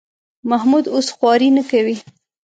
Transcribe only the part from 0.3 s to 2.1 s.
محمود اوس خواري نه کوي.